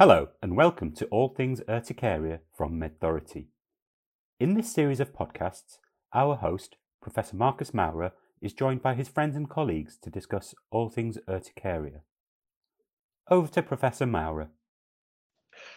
Hello 0.00 0.28
and 0.40 0.56
welcome 0.56 0.92
to 0.92 1.04
All 1.08 1.28
Things 1.28 1.60
Urticaria 1.68 2.38
from 2.56 2.80
MedThority. 2.80 3.48
In 4.38 4.54
this 4.54 4.72
series 4.72 4.98
of 4.98 5.12
podcasts, 5.12 5.76
our 6.14 6.36
host, 6.36 6.76
Professor 7.02 7.36
Marcus 7.36 7.74
Maurer, 7.74 8.12
is 8.40 8.54
joined 8.54 8.80
by 8.80 8.94
his 8.94 9.10
friends 9.10 9.36
and 9.36 9.46
colleagues 9.46 9.98
to 9.98 10.08
discuss 10.08 10.54
all 10.70 10.88
things 10.88 11.18
urticaria. 11.28 12.00
Over 13.30 13.52
to 13.52 13.62
Professor 13.62 14.06
Maurer. 14.06 14.48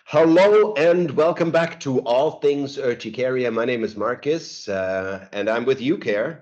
Hello 0.05 0.73
and 0.75 1.11
welcome 1.11 1.51
back 1.51 1.81
to 1.81 1.99
All 2.03 2.39
Things 2.39 2.77
Urticaria. 2.77 3.51
My 3.51 3.65
name 3.65 3.83
is 3.83 3.97
Marcus 3.97 4.69
uh, 4.69 5.27
and 5.33 5.49
I'm 5.49 5.65
with 5.65 5.81
UCARE, 5.81 6.39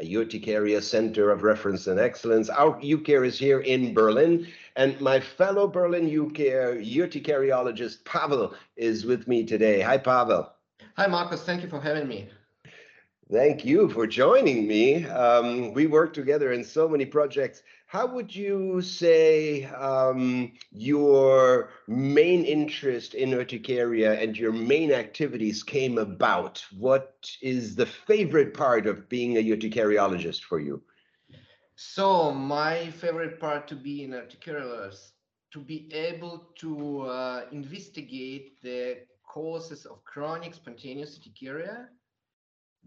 a 0.00 0.04
Urticaria 0.04 0.82
Center 0.82 1.30
of 1.30 1.42
Reference 1.42 1.86
and 1.86 2.00
Excellence. 2.00 2.48
Our 2.48 2.80
UCARE 2.80 3.26
is 3.26 3.38
here 3.38 3.60
in 3.60 3.94
Berlin 3.94 4.46
and 4.76 5.00
my 5.00 5.20
fellow 5.20 5.68
Berlin 5.68 6.08
UCARE 6.08 6.84
urticariologist 6.84 8.04
Pavel 8.04 8.54
is 8.76 9.04
with 9.04 9.28
me 9.28 9.44
today. 9.44 9.80
Hi, 9.80 9.98
Pavel. 9.98 10.50
Hi, 10.96 11.06
Marcus. 11.06 11.44
Thank 11.44 11.62
you 11.62 11.68
for 11.68 11.80
having 11.80 12.08
me. 12.08 12.28
Thank 13.32 13.64
you 13.64 13.88
for 13.88 14.06
joining 14.06 14.68
me. 14.68 15.06
Um, 15.06 15.72
we 15.72 15.86
work 15.86 16.12
together 16.12 16.52
in 16.52 16.62
so 16.62 16.86
many 16.86 17.06
projects. 17.06 17.62
How 17.86 18.06
would 18.06 18.34
you 18.34 18.82
say 18.82 19.64
um, 19.64 20.52
your 20.70 21.70
main 21.88 22.44
interest 22.44 23.14
in 23.14 23.32
urticaria 23.32 24.20
and 24.20 24.36
your 24.36 24.52
main 24.52 24.92
activities 24.92 25.62
came 25.62 25.96
about? 25.96 26.62
What 26.78 27.30
is 27.40 27.74
the 27.74 27.86
favorite 27.86 28.52
part 28.52 28.86
of 28.86 29.08
being 29.08 29.38
a 29.38 29.42
urticariologist 29.42 30.42
for 30.42 30.60
you? 30.60 30.82
So 31.76 32.30
my 32.30 32.90
favorite 32.90 33.40
part 33.40 33.66
to 33.68 33.74
be 33.74 34.04
in 34.04 34.10
urticariologist 34.10 35.12
to 35.52 35.60
be 35.60 35.88
able 35.94 36.48
to 36.56 37.02
uh, 37.02 37.44
investigate 37.52 38.60
the 38.60 38.98
causes 39.26 39.86
of 39.86 40.04
chronic 40.04 40.52
spontaneous 40.52 41.16
urticaria. 41.16 41.88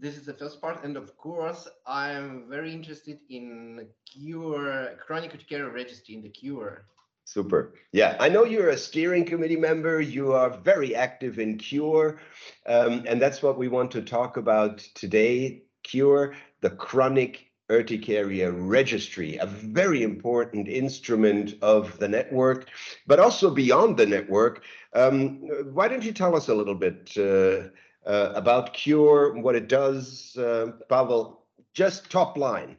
This 0.00 0.16
is 0.16 0.26
the 0.26 0.34
first 0.34 0.60
part, 0.60 0.84
and 0.84 0.96
of 0.96 1.16
course, 1.16 1.66
I'm 1.84 2.48
very 2.48 2.72
interested 2.72 3.18
in 3.28 3.88
cure 4.06 4.96
chronic 5.04 5.32
urticaria 5.34 5.72
registry 5.72 6.14
in 6.14 6.22
the 6.22 6.28
cure. 6.28 6.86
Super. 7.24 7.74
Yeah, 7.92 8.16
I 8.20 8.28
know 8.28 8.44
you're 8.44 8.70
a 8.70 8.78
steering 8.78 9.24
committee 9.24 9.56
member. 9.56 10.00
You 10.00 10.32
are 10.32 10.48
very 10.48 10.94
active 10.94 11.38
in 11.38 11.58
CURE, 11.58 12.20
um, 12.66 13.04
and 13.06 13.20
that's 13.20 13.42
what 13.42 13.58
we 13.58 13.68
want 13.68 13.90
to 13.90 14.00
talk 14.00 14.38
about 14.38 14.78
today. 14.94 15.64
CURE, 15.82 16.34
the 16.60 16.70
chronic 16.70 17.50
urticaria 17.70 18.50
registry, 18.50 19.36
a 19.36 19.46
very 19.46 20.02
important 20.02 20.68
instrument 20.68 21.56
of 21.60 21.98
the 21.98 22.08
network, 22.08 22.68
but 23.06 23.18
also 23.18 23.50
beyond 23.50 23.98
the 23.98 24.06
network. 24.06 24.62
Um, 24.94 25.40
why 25.74 25.88
don't 25.88 26.04
you 26.04 26.12
tell 26.12 26.34
us 26.34 26.48
a 26.48 26.54
little 26.54 26.74
bit 26.74 27.12
uh, 27.18 27.68
uh, 28.06 28.32
about 28.34 28.74
CURE, 28.74 29.38
what 29.40 29.54
it 29.54 29.68
does, 29.68 30.36
uh, 30.36 30.72
Pavel, 30.88 31.46
just 31.74 32.10
top 32.10 32.36
line. 32.36 32.78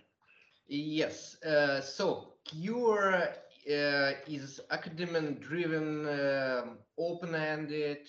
Yes, 0.68 1.42
uh, 1.44 1.82
so 1.82 2.34
CURE 2.46 3.14
uh, 3.14 4.12
is 4.28 4.60
academic-driven, 4.72 6.08
um, 6.08 6.78
open-ended 6.98 8.08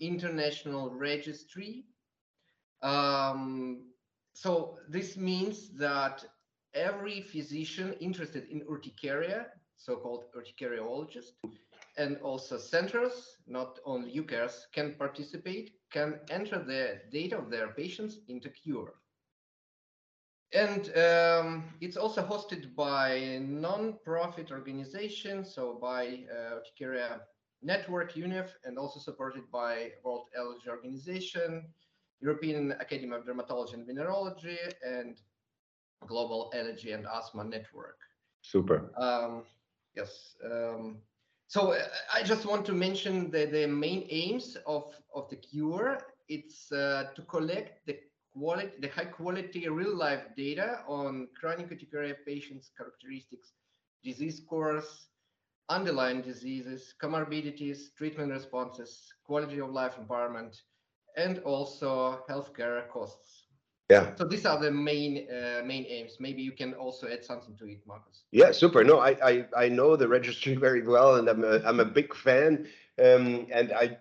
international 0.00 0.90
registry 0.90 1.86
um, 2.82 3.86
so 4.32 4.78
this 4.88 5.16
means 5.16 5.70
that 5.78 6.24
every 6.74 7.22
physician 7.22 7.94
interested 8.00 8.48
in 8.48 8.62
urticaria, 8.68 9.46
so-called 9.76 10.24
urticariologist, 10.36 11.32
and 11.96 12.18
also 12.18 12.58
centers, 12.58 13.36
not 13.46 13.78
only 13.84 14.12
UCARES, 14.12 14.66
can 14.72 14.94
participate, 14.94 15.72
can 15.90 16.20
enter 16.30 16.58
the 16.58 17.00
data 17.10 17.38
of 17.38 17.50
their 17.50 17.68
patients 17.68 18.18
into 18.28 18.50
CURE. 18.50 18.94
And 20.52 20.96
um, 20.96 21.64
it's 21.80 21.96
also 21.96 22.22
hosted 22.22 22.74
by 22.74 23.40
non-profit 23.42 24.52
organizations, 24.52 25.54
so 25.54 25.78
by 25.80 26.24
uh, 26.30 26.58
Urticaria 26.58 27.20
Network, 27.62 28.12
UNEV, 28.12 28.48
and 28.64 28.78
also 28.78 29.00
supported 29.00 29.50
by 29.50 29.92
World 30.04 30.28
Allergy 30.38 30.68
Organization, 30.68 31.64
European 32.20 32.72
Academy 32.72 33.16
of 33.16 33.24
Dermatology 33.24 33.74
and 33.74 33.86
Venereology, 33.88 34.58
and 34.84 35.20
Global 36.06 36.52
Allergy 36.54 36.92
and 36.92 37.06
Asthma 37.06 37.44
Network. 37.44 37.98
Super. 38.42 38.92
Um, 38.96 39.42
yes. 39.96 40.36
Um, 40.44 40.98
so 41.48 41.72
uh, 41.72 41.78
I 42.12 42.22
just 42.22 42.46
want 42.46 42.64
to 42.66 42.72
mention 42.72 43.30
the, 43.30 43.46
the 43.46 43.66
main 43.66 44.06
aims 44.10 44.56
of, 44.66 44.94
of 45.14 45.28
the 45.30 45.36
cure. 45.36 45.98
It's 46.28 46.72
uh, 46.72 47.04
to 47.14 47.22
collect 47.22 47.86
the 47.86 47.98
quality, 48.32 48.72
the 48.80 48.88
high 48.88 49.04
quality 49.04 49.68
real 49.68 49.96
life 49.96 50.24
data 50.36 50.80
on 50.88 51.28
chronic 51.38 51.70
urticaria 51.70 52.14
patients' 52.26 52.70
characteristics, 52.76 53.52
disease 54.02 54.40
course, 54.48 55.08
underlying 55.68 56.22
diseases, 56.22 56.94
comorbidities, 57.02 57.94
treatment 57.96 58.32
responses, 58.32 59.12
quality 59.24 59.60
of 59.60 59.70
life 59.70 59.98
environment, 59.98 60.56
and 61.16 61.38
also 61.40 62.22
healthcare 62.28 62.88
costs. 62.88 63.45
Yeah. 63.88 64.14
So 64.16 64.24
these 64.24 64.44
are 64.44 64.58
the 64.58 64.70
main 64.70 65.28
uh, 65.30 65.62
main 65.64 65.86
aims. 65.88 66.16
Maybe 66.18 66.42
you 66.42 66.52
can 66.52 66.74
also 66.74 67.06
add 67.06 67.24
something 67.24 67.54
to 67.56 67.66
it, 67.66 67.80
Marcus. 67.86 68.24
Yeah, 68.32 68.50
super. 68.50 68.82
No, 68.82 68.98
I 68.98 69.10
I, 69.22 69.46
I 69.56 69.68
know 69.68 69.96
the 69.96 70.08
registry 70.08 70.54
very 70.66 70.82
well, 70.82 71.16
and 71.16 71.28
I'm 71.28 71.44
a 71.44 71.60
I'm 71.64 71.80
a 71.80 71.84
big 71.84 72.14
fan. 72.14 72.66
Um, 72.98 73.46
and 73.52 73.72
I 73.72 73.98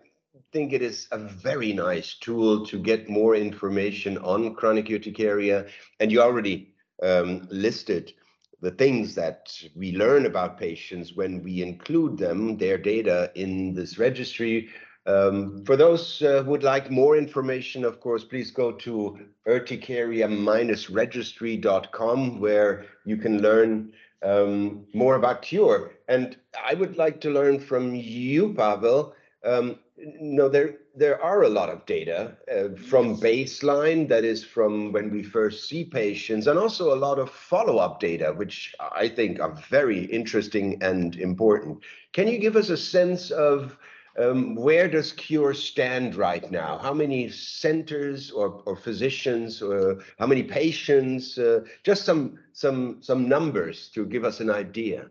think 0.52 0.74
it 0.74 0.82
is 0.82 1.08
a 1.12 1.18
very 1.18 1.74
nice 1.74 2.16
tool 2.16 2.66
to 2.66 2.80
get 2.80 3.10
more 3.10 3.36
information 3.36 4.18
on 4.20 4.56
chronic 4.56 4.90
urticaria. 4.90 5.68
And 6.00 6.12
you 6.12 6.22
already 6.22 6.74
um, 7.04 7.48
listed 7.52 8.14
the 8.62 8.72
things 8.72 9.16
that 9.16 9.54
we 9.76 9.96
learn 9.96 10.26
about 10.26 10.58
patients 10.58 11.14
when 11.14 11.44
we 11.44 11.62
include 11.62 12.18
them, 12.18 12.58
their 12.58 12.78
data 12.78 13.32
in 13.36 13.74
this 13.74 13.98
registry. 13.98 14.70
Um, 15.08 15.64
for 15.66 15.76
those 15.76 16.22
uh, 16.24 16.42
who 16.44 16.52
would 16.52 16.64
like 16.64 16.90
more 16.90 17.16
information, 17.16 17.86
of 17.86 18.00
course, 18.00 18.24
please 18.24 18.50
go 18.50 18.72
to 18.72 19.20
urticaria-registry.com 19.48 22.40
where 22.40 22.86
you 23.06 23.18
can 23.18 23.40
learn 23.42 23.94
um, 24.24 24.88
more 24.94 25.16
about 25.16 25.44
CURE. 25.44 25.92
And 26.08 26.38
I 26.68 26.74
would 26.74 26.98
like 26.98 27.22
to 27.22 27.30
learn 27.30 27.60
from 27.60 27.94
you, 27.94 28.52
Pavel. 28.54 29.14
Um, 29.44 29.78
no, 29.98 30.50
there 30.50 30.78
there 30.96 31.22
are 31.22 31.44
a 31.44 31.50
lot 31.50 31.70
of 31.70 31.86
data 31.86 32.36
uh, 32.52 32.70
from 32.90 33.20
baseline, 33.20 34.08
that 34.08 34.24
is 34.24 34.44
from 34.44 34.92
when 34.92 35.12
we 35.12 35.22
first 35.24 35.70
see 35.70 35.84
patients, 35.84 36.48
and 36.48 36.58
also 36.58 36.94
a 36.94 36.96
lot 36.96 37.20
of 37.20 37.30
follow-up 37.30 38.00
data, 38.00 38.34
which 38.34 38.74
I 38.80 39.10
think 39.10 39.40
are 39.40 39.54
very 39.70 40.06
interesting 40.06 40.82
and 40.82 41.16
important. 41.18 41.84
Can 42.14 42.28
you 42.28 42.40
give 42.40 42.56
us 42.56 42.70
a 42.70 42.78
sense 42.78 43.30
of 43.30 43.78
um, 44.18 44.56
where 44.56 44.88
does 44.88 45.12
Cure 45.12 45.54
stand 45.54 46.16
right 46.16 46.50
now? 46.50 46.78
How 46.78 46.94
many 46.94 47.30
centers 47.30 48.32
or, 48.32 48.62
or 48.66 48.76
physicians, 48.76 49.62
or 49.62 50.02
how 50.20 50.28
many 50.28 50.44
patients? 50.44 51.38
Uh, 51.38 51.62
just 51.84 52.06
some 52.06 52.40
some 52.54 53.02
some 53.02 53.28
numbers 53.28 53.90
to 53.90 54.06
give 54.06 54.24
us 54.24 54.40
an 54.40 54.50
idea. 54.50 55.10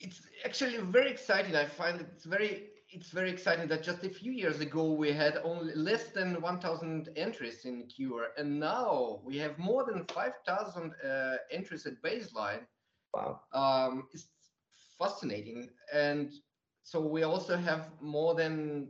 It's 0.00 0.22
actually 0.44 0.76
very 0.78 1.10
exciting. 1.10 1.56
I 1.56 1.66
find 1.66 2.00
it's 2.00 2.24
very 2.24 2.70
it's 2.90 3.10
very 3.10 3.30
exciting 3.30 3.68
that 3.68 3.82
just 3.82 4.04
a 4.04 4.08
few 4.08 4.32
years 4.32 4.60
ago 4.60 4.92
we 4.92 5.12
had 5.12 5.38
only 5.44 5.74
less 5.74 6.04
than 6.04 6.40
1,000 6.40 7.10
entries 7.16 7.64
in 7.64 7.86
Cure, 7.86 8.28
and 8.38 8.58
now 8.58 9.20
we 9.24 9.36
have 9.38 9.58
more 9.58 9.84
than 9.84 10.04
5,000 10.06 10.92
uh, 11.04 11.36
entries 11.50 11.86
at 11.86 12.00
baseline. 12.02 12.60
Wow! 13.12 13.40
Um, 13.52 14.08
it's 14.12 14.28
fascinating, 14.98 15.68
and 15.92 16.32
so 16.88 17.02
we 17.02 17.22
also 17.22 17.54
have 17.54 17.90
more 18.00 18.34
than 18.34 18.88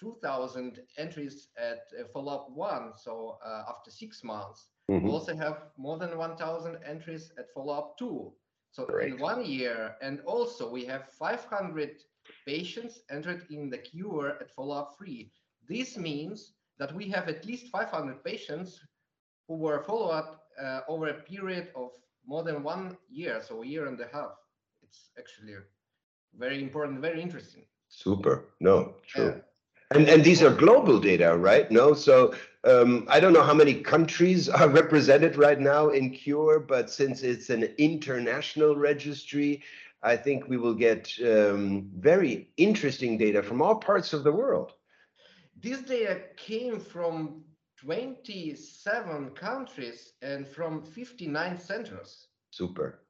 2,000 0.00 0.80
entries 0.98 1.46
at 1.56 1.82
uh, 1.96 2.02
follow-up 2.12 2.50
one. 2.50 2.90
So 2.96 3.38
uh, 3.46 3.62
after 3.68 3.88
six 3.88 4.24
months, 4.24 4.66
mm-hmm. 4.90 5.06
we 5.06 5.12
also 5.12 5.36
have 5.36 5.58
more 5.78 5.96
than 5.96 6.18
1,000 6.18 6.76
entries 6.84 7.30
at 7.38 7.54
follow-up 7.54 7.96
two. 7.98 8.32
So 8.72 8.84
Great. 8.86 9.12
in 9.12 9.20
one 9.20 9.44
year, 9.44 9.94
and 10.02 10.22
also 10.22 10.68
we 10.68 10.84
have 10.86 11.08
500 11.12 12.02
patients 12.44 13.02
entered 13.10 13.46
in 13.48 13.70
the 13.70 13.78
cure 13.78 14.38
at 14.40 14.50
follow-up 14.50 14.96
three. 14.98 15.30
This 15.68 15.96
means 15.96 16.54
that 16.80 16.92
we 16.96 17.08
have 17.10 17.28
at 17.28 17.46
least 17.46 17.68
500 17.70 18.24
patients 18.24 18.80
who 19.46 19.54
were 19.54 19.84
followed 19.84 20.36
uh, 20.60 20.80
over 20.88 21.06
a 21.10 21.14
period 21.14 21.68
of 21.76 21.90
more 22.26 22.42
than 22.42 22.64
one 22.64 22.96
year, 23.08 23.40
so 23.40 23.62
a 23.62 23.66
year 23.66 23.86
and 23.86 24.00
a 24.00 24.08
half. 24.12 24.34
It's 24.82 25.10
actually 25.16 25.54
very 26.34 26.62
important, 26.62 27.00
very 27.00 27.20
interesting. 27.20 27.62
Super. 27.88 28.44
No, 28.60 28.94
true. 29.06 29.34
Yeah. 29.34 29.40
And 29.92 30.08
and 30.08 30.24
these 30.24 30.42
are 30.42 30.50
global 30.50 30.98
data, 30.98 31.36
right? 31.36 31.70
No, 31.70 31.94
so 31.94 32.34
um, 32.64 33.06
I 33.08 33.20
don't 33.20 33.32
know 33.32 33.44
how 33.44 33.54
many 33.54 33.74
countries 33.74 34.48
are 34.58 34.68
represented 34.68 35.36
right 35.36 35.60
now 35.60 35.90
in 35.90 36.10
Cure, 36.10 36.58
but 36.58 36.90
since 36.90 37.22
it's 37.22 37.50
an 37.50 37.64
international 37.78 38.76
registry, 38.76 39.62
I 40.02 40.16
think 40.16 40.48
we 40.48 40.56
will 40.56 40.74
get 40.74 41.12
um, 41.24 41.90
very 41.96 42.50
interesting 42.56 43.16
data 43.16 43.42
from 43.42 43.62
all 43.62 43.76
parts 43.76 44.12
of 44.12 44.24
the 44.24 44.32
world. 44.32 44.72
This 45.60 45.80
data 45.80 46.20
came 46.36 46.78
from 46.80 47.44
27 47.76 49.30
countries 49.30 50.12
and 50.22 50.46
from 50.46 50.82
59 50.82 51.58
centers. 51.58 52.28
Super. 52.50 53.00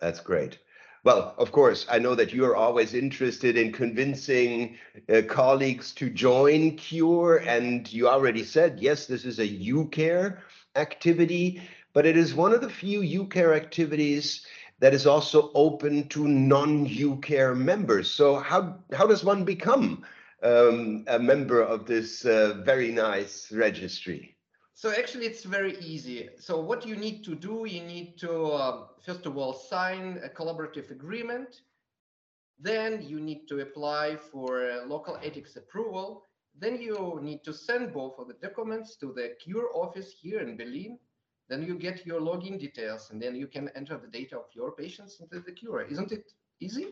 That's 0.00 0.20
great. 0.20 0.58
Well, 1.04 1.34
of 1.36 1.50
course, 1.50 1.84
I 1.90 1.98
know 1.98 2.14
that 2.14 2.32
you're 2.32 2.54
always 2.54 2.94
interested 2.94 3.56
in 3.56 3.72
convincing 3.72 4.78
uh, 5.12 5.22
colleagues 5.28 5.92
to 5.94 6.08
join 6.08 6.76
CURE, 6.76 7.38
and 7.38 7.92
you 7.92 8.08
already 8.08 8.44
said, 8.44 8.78
yes, 8.80 9.06
this 9.06 9.24
is 9.24 9.40
a 9.40 9.48
UCARE 9.48 10.38
activity, 10.76 11.60
but 11.92 12.06
it 12.06 12.16
is 12.16 12.34
one 12.34 12.52
of 12.52 12.60
the 12.60 12.70
few 12.70 13.00
UCARE 13.00 13.56
activities 13.56 14.46
that 14.78 14.94
is 14.94 15.04
also 15.04 15.50
open 15.54 16.08
to 16.10 16.28
non-UCARE 16.28 17.56
members. 17.56 18.08
So 18.08 18.36
how, 18.36 18.76
how 18.92 19.08
does 19.08 19.24
one 19.24 19.44
become 19.44 20.04
um, 20.44 21.04
a 21.08 21.18
member 21.18 21.60
of 21.60 21.84
this 21.84 22.24
uh, 22.24 22.62
very 22.64 22.92
nice 22.92 23.50
registry? 23.50 24.31
So 24.82 24.90
actually, 24.90 25.26
it's 25.26 25.44
very 25.44 25.78
easy. 25.78 26.28
So 26.40 26.60
what 26.60 26.84
you 26.84 26.96
need 26.96 27.22
to 27.26 27.36
do, 27.36 27.66
you 27.68 27.84
need 27.84 28.18
to 28.18 28.32
uh, 28.46 28.86
first 29.06 29.26
of 29.26 29.36
all 29.38 29.52
sign 29.52 30.18
a 30.24 30.28
collaborative 30.28 30.90
agreement. 30.90 31.60
Then 32.58 33.00
you 33.00 33.20
need 33.20 33.46
to 33.46 33.60
apply 33.60 34.16
for 34.16 34.82
local 34.88 35.20
ethics 35.22 35.54
approval. 35.54 36.24
Then 36.58 36.80
you 36.80 37.20
need 37.22 37.44
to 37.44 37.52
send 37.52 37.94
both 37.94 38.18
of 38.18 38.26
the 38.26 38.34
documents 38.42 38.96
to 38.96 39.12
the 39.12 39.36
CURE 39.44 39.70
office 39.72 40.14
here 40.20 40.40
in 40.40 40.56
Berlin. 40.56 40.98
Then 41.48 41.62
you 41.62 41.76
get 41.78 42.04
your 42.04 42.20
login 42.20 42.58
details, 42.58 43.10
and 43.12 43.22
then 43.22 43.36
you 43.36 43.46
can 43.46 43.70
enter 43.76 43.96
the 43.96 44.08
data 44.08 44.36
of 44.36 44.46
your 44.52 44.72
patients 44.72 45.20
into 45.20 45.38
the 45.38 45.52
CURE. 45.52 45.86
Isn't 45.92 46.10
it 46.10 46.32
easy? 46.58 46.86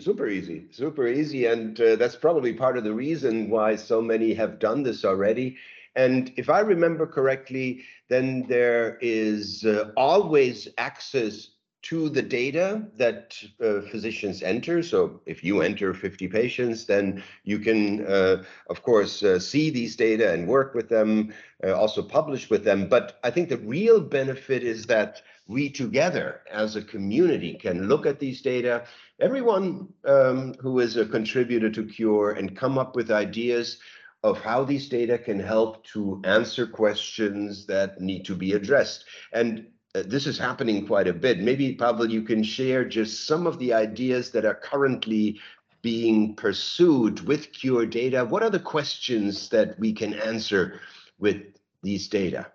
Super 0.00 0.26
easy, 0.26 0.66
super 0.72 1.06
easy. 1.06 1.46
And 1.46 1.80
uh, 1.80 1.94
that's 1.94 2.16
probably 2.16 2.52
part 2.52 2.76
of 2.76 2.82
the 2.82 2.92
reason 2.92 3.48
why 3.48 3.76
so 3.76 4.02
many 4.02 4.34
have 4.34 4.58
done 4.58 4.82
this 4.82 5.04
already. 5.04 5.56
And 5.94 6.32
if 6.36 6.48
I 6.48 6.60
remember 6.60 7.06
correctly, 7.06 7.84
then 8.08 8.46
there 8.48 8.98
is 9.00 9.64
uh, 9.64 9.90
always 9.96 10.68
access 10.78 11.50
to 11.82 12.08
the 12.08 12.22
data 12.22 12.86
that 12.96 13.36
uh, 13.60 13.80
physicians 13.90 14.42
enter. 14.42 14.82
So 14.84 15.20
if 15.26 15.42
you 15.42 15.62
enter 15.62 15.92
50 15.92 16.28
patients, 16.28 16.84
then 16.84 17.22
you 17.42 17.58
can, 17.58 18.06
uh, 18.06 18.44
of 18.70 18.82
course, 18.82 19.22
uh, 19.24 19.40
see 19.40 19.68
these 19.68 19.96
data 19.96 20.32
and 20.32 20.46
work 20.46 20.74
with 20.74 20.88
them, 20.88 21.34
uh, 21.64 21.72
also 21.72 22.00
publish 22.00 22.48
with 22.48 22.62
them. 22.62 22.88
But 22.88 23.18
I 23.24 23.30
think 23.30 23.48
the 23.48 23.58
real 23.58 24.00
benefit 24.00 24.62
is 24.62 24.86
that 24.86 25.22
we 25.48 25.68
together 25.68 26.42
as 26.50 26.76
a 26.76 26.82
community 26.82 27.54
can 27.54 27.88
look 27.88 28.06
at 28.06 28.20
these 28.20 28.42
data, 28.42 28.84
everyone 29.20 29.88
um, 30.04 30.54
who 30.60 30.78
is 30.78 30.96
a 30.96 31.04
contributor 31.04 31.68
to 31.68 31.84
CURE 31.84 32.30
and 32.30 32.56
come 32.56 32.78
up 32.78 32.94
with 32.94 33.10
ideas 33.10 33.78
of 34.22 34.40
how 34.40 34.64
these 34.64 34.88
data 34.88 35.18
can 35.18 35.40
help 35.40 35.84
to 35.84 36.20
answer 36.24 36.66
questions 36.66 37.66
that 37.66 38.00
need 38.00 38.24
to 38.24 38.34
be 38.34 38.52
addressed. 38.52 39.04
And 39.32 39.66
uh, 39.94 40.02
this 40.06 40.26
is 40.26 40.38
happening 40.38 40.86
quite 40.86 41.08
a 41.08 41.12
bit. 41.12 41.40
Maybe, 41.40 41.74
Pavel, 41.74 42.10
you 42.10 42.22
can 42.22 42.42
share 42.42 42.84
just 42.84 43.26
some 43.26 43.46
of 43.46 43.58
the 43.58 43.72
ideas 43.74 44.30
that 44.30 44.44
are 44.44 44.54
currently 44.54 45.40
being 45.82 46.36
pursued 46.36 47.20
with 47.26 47.52
Cure 47.52 47.86
data. 47.86 48.24
What 48.24 48.42
are 48.42 48.50
the 48.50 48.60
questions 48.60 49.48
that 49.48 49.78
we 49.78 49.92
can 49.92 50.14
answer 50.14 50.80
with 51.18 51.42
these 51.82 52.08
data? 52.08 52.52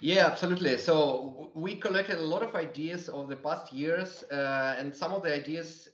Yeah, 0.00 0.26
absolutely. 0.26 0.76
So 0.78 1.50
we 1.54 1.76
collected 1.76 2.18
a 2.18 2.22
lot 2.22 2.42
of 2.42 2.54
ideas 2.54 3.08
over 3.08 3.30
the 3.30 3.40
past 3.40 3.72
years, 3.72 4.24
uh, 4.30 4.74
and 4.76 4.94
some 4.94 5.12
of 5.12 5.22
the 5.22 5.32
ideas 5.32 5.88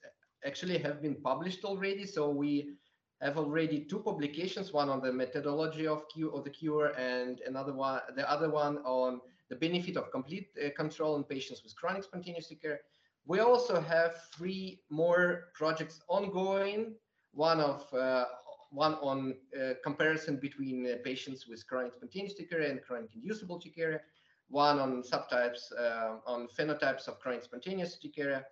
actually 0.44 0.78
have 0.78 1.00
been 1.02 1.14
published 1.14 1.64
already. 1.64 2.06
So 2.06 2.30
we 2.30 2.70
have 3.20 3.36
already 3.36 3.80
two 3.80 3.98
publications, 3.98 4.72
one 4.72 4.88
on 4.88 5.00
the 5.00 5.12
methodology 5.12 5.86
of 5.86 6.08
cure 6.08 6.32
of 6.34 6.44
the 6.44 6.50
cure 6.50 6.92
and 6.98 7.40
another 7.46 7.72
one, 7.72 8.00
the 8.14 8.30
other 8.30 8.50
one 8.50 8.78
on 8.78 9.20
the 9.50 9.56
benefit 9.56 9.96
of 9.96 10.10
complete 10.10 10.48
uh, 10.64 10.68
control 10.76 11.16
in 11.16 11.24
patients 11.24 11.62
with 11.64 11.74
chronic 11.74 12.04
spontaneous 12.04 12.50
urticaria. 12.50 12.78
We 13.26 13.40
also 13.40 13.80
have 13.80 14.12
three 14.34 14.82
more 14.90 15.48
projects 15.54 16.00
ongoing. 16.08 16.94
One 17.32 17.60
of 17.60 17.92
uh, 17.92 18.24
one 18.70 18.94
on 18.94 19.34
uh, 19.58 19.74
comparison 19.82 20.36
between 20.36 20.86
uh, 20.86 20.96
patients 21.04 21.46
with 21.46 21.66
chronic 21.66 21.94
spontaneous 21.94 22.34
urticaria 22.34 22.70
and 22.70 22.82
chronic 22.82 23.10
inducible 23.14 23.58
urticaria. 23.58 24.00
One 24.48 24.78
on 24.78 25.02
subtypes 25.02 25.72
uh, 25.78 26.16
on 26.26 26.48
phenotypes 26.48 27.08
of 27.08 27.18
chronic 27.18 27.42
spontaneous 27.42 27.96
urticaria 27.96 28.44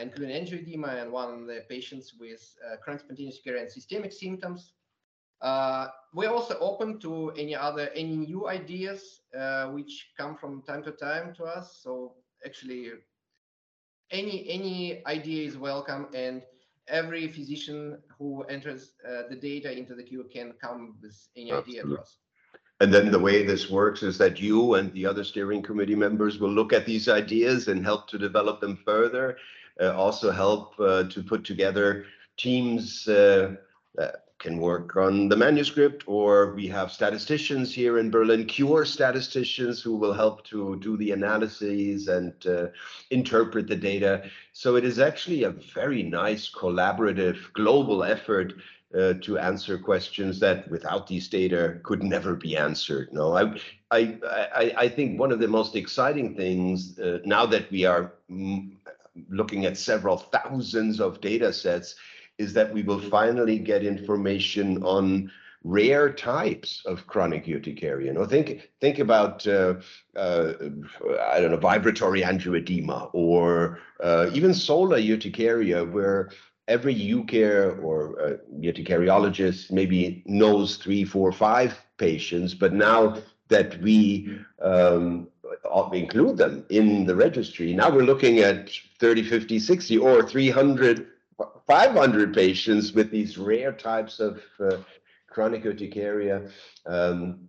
including 0.00 0.34
angioedema 0.34 1.02
and 1.02 1.12
one 1.12 1.32
of 1.32 1.46
the 1.46 1.64
patients 1.68 2.14
with 2.18 2.42
uh, 2.66 2.76
chronic 2.76 3.02
spontaneous 3.02 3.38
urticaria 3.38 3.62
and 3.62 3.70
systemic 3.70 4.12
symptoms. 4.12 4.72
Uh, 5.42 5.88
we're 6.14 6.30
also 6.30 6.56
open 6.58 6.98
to 6.98 7.30
any 7.36 7.54
other, 7.54 7.90
any 7.94 8.16
new 8.16 8.48
ideas 8.48 9.20
which 9.72 10.10
come 10.16 10.36
from 10.36 10.62
time 10.62 10.82
to 10.82 10.92
time 10.92 11.34
to 11.34 11.44
us. 11.44 11.80
So 11.82 12.14
actually, 12.46 12.92
any 14.10 14.46
any 14.48 15.04
idea 15.06 15.46
is 15.46 15.56
welcome, 15.56 16.06
and 16.14 16.42
every 16.88 17.28
physician 17.28 17.98
who 18.18 18.42
enters 18.44 18.92
uh, 19.08 19.22
the 19.28 19.36
data 19.36 19.76
into 19.76 19.94
the 19.94 20.02
queue 20.02 20.28
can 20.32 20.52
come 20.60 20.96
with 21.02 21.16
any 21.36 21.52
Absolutely. 21.52 21.80
idea 21.80 21.96
to 21.96 22.00
us. 22.00 22.18
And 22.80 22.92
then 22.92 23.10
the 23.10 23.18
way 23.18 23.44
this 23.44 23.70
works 23.70 24.02
is 24.02 24.18
that 24.18 24.40
you 24.40 24.74
and 24.74 24.92
the 24.92 25.06
other 25.06 25.24
steering 25.24 25.62
committee 25.62 25.94
members 25.94 26.38
will 26.38 26.50
look 26.50 26.72
at 26.72 26.84
these 26.84 27.08
ideas 27.08 27.68
and 27.68 27.84
help 27.84 28.08
to 28.08 28.18
develop 28.18 28.60
them 28.60 28.78
further. 28.84 29.36
Uh, 29.80 29.92
also 29.94 30.30
help 30.30 30.78
uh, 30.78 31.02
to 31.04 31.22
put 31.22 31.44
together 31.44 32.04
teams 32.36 33.08
uh, 33.08 33.56
that 33.96 34.24
can 34.38 34.58
work 34.58 34.96
on 34.96 35.28
the 35.28 35.36
manuscript, 35.36 36.04
or 36.06 36.54
we 36.54 36.68
have 36.68 36.92
statisticians 36.92 37.74
here 37.74 37.98
in 37.98 38.10
Berlin, 38.10 38.44
cure 38.44 38.84
statisticians 38.84 39.80
who 39.80 39.96
will 39.96 40.12
help 40.12 40.44
to 40.44 40.76
do 40.80 40.96
the 40.96 41.12
analyses 41.12 42.08
and 42.08 42.34
uh, 42.46 42.66
interpret 43.10 43.66
the 43.66 43.76
data. 43.76 44.30
So 44.52 44.76
it 44.76 44.84
is 44.84 44.98
actually 44.98 45.44
a 45.44 45.50
very 45.50 46.02
nice 46.02 46.50
collaborative 46.50 47.38
global 47.54 48.04
effort 48.04 48.52
uh, 48.96 49.14
to 49.22 49.38
answer 49.38 49.78
questions 49.78 50.38
that 50.40 50.70
without 50.70 51.06
these 51.06 51.28
data 51.28 51.80
could 51.82 52.02
never 52.02 52.36
be 52.36 52.56
answered. 52.56 53.08
No, 53.12 53.36
I, 53.36 53.58
I, 53.90 54.18
I, 54.54 54.74
I 54.76 54.88
think 54.88 55.18
one 55.18 55.32
of 55.32 55.40
the 55.40 55.48
most 55.48 55.74
exciting 55.74 56.36
things 56.36 56.98
uh, 56.98 57.18
now 57.24 57.46
that 57.46 57.70
we 57.70 57.86
are 57.86 58.12
looking 59.28 59.64
at 59.64 59.76
several 59.76 60.16
thousands 60.16 61.00
of 61.00 61.20
data 61.20 61.52
sets 61.52 61.96
is 62.38 62.52
that 62.54 62.72
we 62.72 62.82
will 62.82 63.00
finally 63.00 63.58
get 63.58 63.84
information 63.84 64.82
on 64.82 65.30
rare 65.62 66.12
types 66.12 66.82
of 66.84 67.06
chronic 67.06 67.46
urticaria. 67.48 68.06
You 68.06 68.12
know, 68.12 68.26
think 68.26 68.70
think 68.80 68.98
about 68.98 69.46
uh, 69.46 69.74
uh, 70.14 70.52
I 71.20 71.40
don't 71.40 71.50
know 71.50 71.56
vibratory 71.56 72.22
angioedema 72.22 73.10
or 73.12 73.80
uh, 74.00 74.30
even 74.34 74.52
solar 74.52 74.98
urticaria, 74.98 75.84
where 75.84 76.30
every 76.68 76.94
UCARE 76.94 77.82
or 77.82 78.20
uh, 78.20 78.36
urticariologist 78.60 79.70
maybe 79.70 80.22
knows 80.26 80.76
three, 80.76 81.04
four, 81.04 81.32
five 81.32 81.78
patients, 81.98 82.54
but 82.54 82.72
now 82.72 83.16
that 83.48 83.80
we 83.82 84.38
um, 84.62 85.28
include 85.92 86.36
them 86.36 86.64
in 86.68 87.06
the 87.06 87.16
registry. 87.16 87.74
Now 87.74 87.90
we're 87.90 88.02
looking 88.02 88.40
at 88.40 88.70
30, 88.98 89.22
50, 89.22 89.58
60, 89.58 89.98
or 89.98 90.22
300, 90.28 91.06
500 91.66 92.34
patients 92.34 92.92
with 92.92 93.10
these 93.10 93.38
rare 93.38 93.72
types 93.72 94.20
of 94.20 94.42
uh, 94.60 94.78
chronic 95.28 95.64
urticaria. 95.64 96.48
Um, 96.86 97.48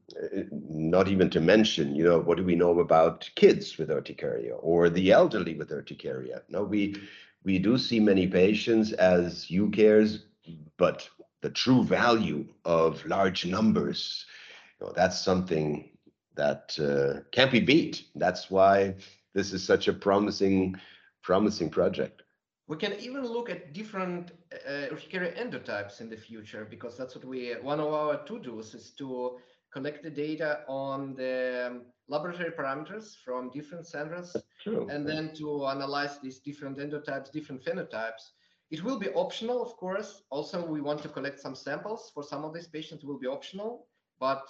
not 0.52 1.08
even 1.08 1.30
to 1.30 1.40
mention, 1.40 1.96
you 1.96 2.04
know, 2.04 2.20
what 2.20 2.38
do 2.38 2.44
we 2.44 2.56
know 2.56 2.80
about 2.80 3.30
kids 3.36 3.78
with 3.78 3.90
urticaria 3.90 4.56
or 4.56 4.90
the 4.90 5.12
elderly 5.12 5.56
with 5.56 5.70
urticaria? 5.70 6.42
No, 6.50 6.64
we 6.64 6.96
we 7.44 7.60
do 7.60 7.78
see 7.78 8.00
many 8.00 8.26
patients 8.26 8.92
as 8.94 9.46
UCAREs, 9.52 10.24
but 10.78 11.08
the 11.42 11.52
true 11.52 11.84
value 11.84 12.48
of 12.66 13.06
large 13.06 13.46
numbers, 13.46 14.26
you 14.80 14.88
know, 14.88 14.94
that's 14.96 15.22
something 15.22 15.95
that 16.36 16.78
uh, 16.80 17.22
can't 17.32 17.52
be 17.52 17.60
beat. 17.60 18.06
That's 18.16 18.50
why 18.50 18.96
this 19.34 19.54
is 19.54 19.64
such 19.64 19.88
a 19.88 19.94
promising, 19.94 20.76
promising 21.22 21.70
project. 21.70 22.24
We 22.68 22.78
can 22.78 22.94
even 23.00 23.24
look 23.26 23.50
at 23.50 23.74
different 23.74 24.32
uh, 24.68 24.90
urticaria 24.92 25.34
endotypes 25.38 26.02
in 26.02 26.10
the 26.10 26.18
future 26.18 26.66
because 26.68 26.98
that's 26.98 27.16
what 27.16 27.26
we 27.26 27.54
one 27.62 27.80
of 27.80 27.94
our 27.94 28.26
to 28.26 28.40
dos 28.40 28.74
is 28.74 28.92
to 28.98 29.38
collect 29.72 30.02
the 30.02 30.10
data 30.10 30.62
on 30.68 31.16
the 31.16 31.68
um, 31.68 31.82
laboratory 32.08 32.52
parameters 32.52 33.16
from 33.24 33.50
different 33.52 33.86
centers 33.86 34.36
and 34.66 35.08
then 35.08 35.34
to 35.36 35.68
analyze 35.68 36.20
these 36.20 36.40
different 36.40 36.78
endotypes, 36.78 37.32
different 37.32 37.64
phenotypes. 37.64 38.32
It 38.72 38.84
will 38.84 38.98
be 38.98 39.10
optional, 39.10 39.62
of 39.62 39.76
course. 39.78 40.24
Also, 40.32 40.66
we 40.66 40.82
want 40.82 41.02
to 41.04 41.10
collect 41.10 41.40
some 41.40 41.56
samples 41.56 42.12
for 42.14 42.24
some 42.24 42.44
of 42.46 42.54
these 42.54 42.68
patients. 42.68 43.04
It 43.04 43.08
will 43.08 43.20
be 43.20 43.28
optional, 43.28 43.88
but 44.20 44.44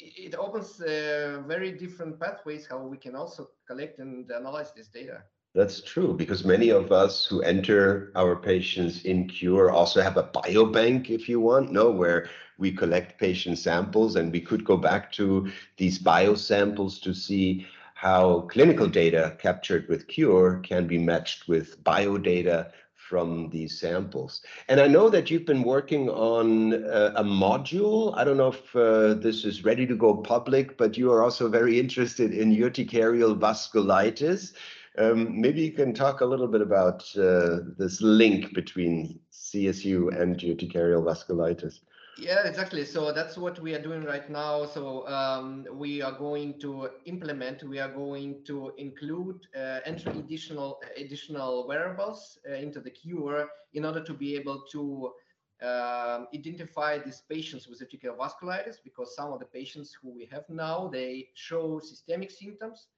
it 0.00 0.34
opens 0.34 0.80
uh, 0.80 1.42
very 1.46 1.72
different 1.72 2.18
pathways 2.20 2.66
how 2.68 2.78
we 2.78 2.96
can 2.96 3.14
also 3.14 3.50
collect 3.66 3.98
and 3.98 4.30
analyze 4.30 4.72
this 4.72 4.88
data. 4.88 5.22
That's 5.54 5.80
true 5.80 6.14
because 6.14 6.44
many 6.44 6.68
of 6.68 6.92
us 6.92 7.26
who 7.26 7.40
enter 7.42 8.12
our 8.14 8.36
patients 8.36 9.04
in 9.04 9.26
cure 9.28 9.70
also 9.70 10.02
have 10.02 10.16
a 10.16 10.24
biobank, 10.24 11.10
if 11.10 11.28
you 11.28 11.40
want, 11.40 11.72
no, 11.72 11.90
where 11.90 12.28
we 12.58 12.70
collect 12.70 13.18
patient 13.18 13.58
samples 13.58 14.16
and 14.16 14.30
we 14.30 14.40
could 14.40 14.64
go 14.64 14.76
back 14.76 15.10
to 15.12 15.50
these 15.76 15.98
biosamples 15.98 17.00
to 17.02 17.14
see 17.14 17.66
how 17.94 18.42
clinical 18.42 18.86
data 18.86 19.36
captured 19.40 19.88
with 19.88 20.06
cure 20.06 20.60
can 20.62 20.86
be 20.86 20.98
matched 20.98 21.48
with 21.48 21.82
biodata 21.82 22.70
from 23.08 23.48
these 23.50 23.80
samples. 23.80 24.42
And 24.68 24.80
I 24.80 24.86
know 24.86 25.08
that 25.08 25.30
you've 25.30 25.46
been 25.46 25.62
working 25.62 26.10
on 26.10 26.74
uh, 26.84 27.12
a 27.16 27.24
module. 27.24 28.12
I 28.16 28.24
don't 28.24 28.36
know 28.36 28.52
if 28.52 28.76
uh, 28.76 29.14
this 29.14 29.44
is 29.44 29.64
ready 29.64 29.86
to 29.86 29.96
go 29.96 30.14
public, 30.14 30.76
but 30.76 30.98
you 30.98 31.10
are 31.12 31.22
also 31.22 31.48
very 31.48 31.80
interested 31.80 32.32
in 32.32 32.54
urticarial 32.54 33.38
vasculitis. 33.38 34.52
Um, 34.98 35.40
maybe 35.40 35.62
you 35.62 35.72
can 35.72 35.94
talk 35.94 36.20
a 36.20 36.26
little 36.26 36.48
bit 36.48 36.60
about 36.60 37.04
uh, 37.16 37.60
this 37.78 38.02
link 38.02 38.52
between 38.52 39.20
CSU 39.32 40.20
and 40.20 40.36
urticarial 40.38 41.02
vasculitis. 41.02 41.80
Yeah, 42.18 42.46
exactly. 42.48 42.84
So 42.84 43.12
that's 43.12 43.38
what 43.38 43.60
we 43.60 43.74
are 43.74 43.80
doing 43.82 44.02
right 44.02 44.28
now. 44.28 44.66
So 44.66 45.06
um, 45.06 45.66
we 45.72 46.02
are 46.02 46.12
going 46.12 46.58
to 46.60 46.90
implement. 47.04 47.62
We 47.62 47.78
are 47.78 47.88
going 47.92 48.42
to 48.46 48.72
include 48.76 49.46
uh, 49.56 49.78
enter 49.86 50.10
additional 50.10 50.80
additional 50.96 51.68
variables 51.68 52.38
uh, 52.50 52.54
into 52.54 52.80
the 52.80 52.90
cure 52.90 53.48
in 53.72 53.84
order 53.84 54.02
to 54.02 54.12
be 54.12 54.34
able 54.34 54.64
to 54.72 55.12
uh, 55.64 56.24
identify 56.34 56.98
these 56.98 57.22
patients 57.30 57.68
with 57.68 57.80
urticarial 57.80 58.16
vasculitis 58.18 58.78
because 58.82 59.14
some 59.14 59.32
of 59.32 59.38
the 59.38 59.46
patients 59.46 59.96
who 60.02 60.10
we 60.10 60.28
have 60.32 60.44
now 60.48 60.88
they 60.92 61.28
show 61.34 61.78
systemic 61.78 62.32
symptoms, 62.32 62.88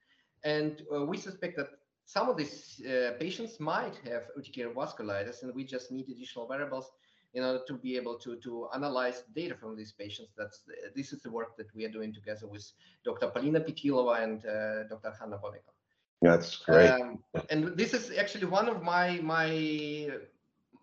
and 0.43 0.81
uh, 0.95 1.05
we 1.05 1.17
suspect 1.17 1.57
that 1.57 1.69
some 2.05 2.27
of 2.27 2.37
these 2.37 2.81
uh, 2.85 3.11
patients 3.19 3.59
might 3.59 3.95
have 4.03 4.23
urticarial 4.35 4.73
vasculitis, 4.73 5.43
and 5.43 5.53
we 5.53 5.63
just 5.63 5.91
need 5.91 6.09
additional 6.09 6.47
variables 6.47 6.89
in 7.33 7.43
order 7.43 7.61
to 7.67 7.73
be 7.73 7.95
able 7.95 8.17
to, 8.19 8.35
to 8.37 8.67
analyze 8.73 9.23
data 9.35 9.55
from 9.55 9.75
these 9.75 9.91
patients. 9.91 10.33
That's 10.37 10.61
this 10.95 11.13
is 11.13 11.21
the 11.21 11.31
work 11.31 11.55
that 11.57 11.73
we 11.75 11.85
are 11.85 11.89
doing 11.89 12.13
together 12.13 12.47
with 12.47 12.69
Dr. 13.05 13.27
Polina 13.27 13.61
Pyatilova 13.61 14.23
and 14.23 14.45
uh, 14.45 14.83
Dr. 14.89 15.13
Hanna 15.19 15.37
Bonnekoh. 15.37 15.75
That's 16.21 16.57
great. 16.57 16.89
Um, 16.89 17.23
and 17.49 17.75
this 17.75 17.93
is 17.93 18.15
actually 18.17 18.45
one 18.45 18.69
of 18.69 18.83
my 18.83 19.19
my 19.21 20.09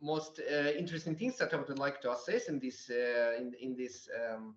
most 0.00 0.40
uh, 0.40 0.71
interesting 0.76 1.14
things 1.14 1.37
that 1.38 1.52
I 1.52 1.57
would 1.57 1.78
like 1.78 2.00
to 2.02 2.12
assess 2.12 2.49
in 2.49 2.59
this 2.59 2.90
uh, 2.90 3.37
in 3.38 3.55
in 3.61 3.76
this 3.76 4.09
um, 4.19 4.55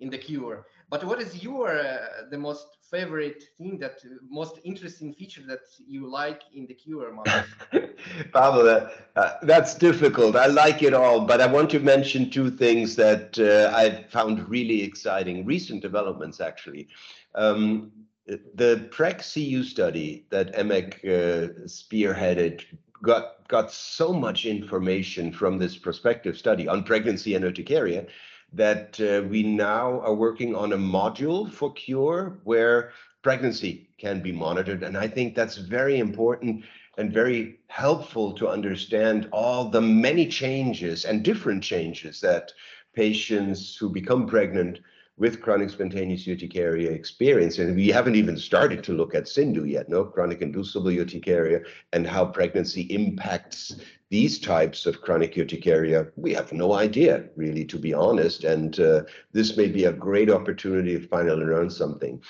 in 0.00 0.10
the 0.10 0.18
cure. 0.18 0.66
But 0.90 1.04
what 1.04 1.20
is 1.20 1.42
your 1.42 1.78
uh, 1.78 2.28
the 2.30 2.38
most 2.38 2.66
favorite 2.90 3.44
thing 3.58 3.78
that 3.78 4.00
most 4.30 4.58
interesting 4.64 5.12
feature 5.12 5.42
that 5.46 5.60
you 5.86 6.10
like 6.10 6.42
in 6.54 6.66
the 6.66 6.74
cure, 6.74 7.14
Pavel, 8.32 8.68
uh, 8.68 8.88
uh, 9.16 9.32
that's 9.42 9.74
difficult. 9.74 10.36
I 10.36 10.46
like 10.46 10.82
it 10.82 10.94
all, 10.94 11.20
but 11.20 11.40
I 11.42 11.46
want 11.46 11.68
to 11.70 11.80
mention 11.80 12.30
two 12.30 12.50
things 12.50 12.96
that 12.96 13.38
uh, 13.38 13.76
I 13.76 14.04
found 14.04 14.48
really 14.48 14.82
exciting, 14.82 15.44
recent 15.44 15.82
developments 15.82 16.40
actually. 16.40 16.88
Um, 17.34 17.92
the 18.26 18.88
PREG-CU 18.90 19.64
study 19.64 20.26
that 20.30 20.54
Emek 20.54 20.96
uh, 21.04 21.66
spearheaded 21.66 22.62
got 23.02 23.48
got 23.48 23.72
so 23.72 24.12
much 24.12 24.44
information 24.44 25.32
from 25.32 25.56
this 25.56 25.76
prospective 25.78 26.36
study 26.36 26.68
on 26.68 26.84
pregnancy 26.84 27.34
and 27.34 27.44
urticaria 27.44 28.06
that 28.52 28.98
uh, 29.00 29.26
we 29.28 29.42
now 29.42 30.00
are 30.00 30.14
working 30.14 30.54
on 30.54 30.72
a 30.72 30.78
module 30.78 31.50
for 31.52 31.72
cure 31.72 32.38
where 32.44 32.92
pregnancy 33.22 33.88
can 33.98 34.22
be 34.22 34.32
monitored. 34.32 34.82
And 34.82 34.96
I 34.96 35.08
think 35.08 35.34
that's 35.34 35.56
very 35.56 35.98
important 35.98 36.64
and 36.96 37.12
very 37.12 37.60
helpful 37.68 38.32
to 38.34 38.48
understand 38.48 39.28
all 39.32 39.68
the 39.68 39.80
many 39.80 40.26
changes 40.26 41.04
and 41.04 41.22
different 41.22 41.62
changes 41.62 42.20
that 42.20 42.52
patients 42.94 43.76
who 43.76 43.88
become 43.90 44.26
pregnant 44.26 44.80
with 45.18 45.40
chronic 45.42 45.68
spontaneous 45.70 46.26
urticaria 46.26 46.90
experience. 46.90 47.58
And 47.58 47.74
we 47.74 47.88
haven't 47.88 48.14
even 48.14 48.36
started 48.36 48.84
to 48.84 48.92
look 48.92 49.14
at 49.14 49.24
CINDU 49.24 49.68
yet, 49.68 49.88
no 49.88 50.04
chronic 50.04 50.40
inducible 50.40 50.90
urticaria 50.90 51.60
and 51.92 52.06
how 52.06 52.24
pregnancy 52.24 52.82
impacts 52.82 53.80
these 54.10 54.38
types 54.38 54.86
of 54.86 55.02
chronic 55.02 55.36
urticaria. 55.36 56.06
We 56.16 56.32
have 56.34 56.52
no 56.52 56.74
idea, 56.74 57.24
really, 57.36 57.64
to 57.66 57.78
be 57.78 57.92
honest. 57.92 58.44
And 58.44 58.78
uh, 58.80 59.02
this 59.32 59.56
may 59.56 59.66
be 59.66 59.84
a 59.84 59.92
great 59.92 60.30
opportunity 60.30 60.98
to 60.98 61.06
finally 61.08 61.44
learn 61.44 61.68
something. 61.68 62.22